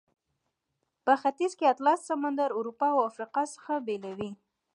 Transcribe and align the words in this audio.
په 1.05 1.13
ختیځ 1.21 1.51
کې 1.57 1.71
اطلس 1.73 1.99
سمندر 2.09 2.49
اروپا 2.57 2.87
او 2.95 2.99
افریقا 3.09 3.43
څخه 3.55 3.73
بیلوي. 3.87 4.31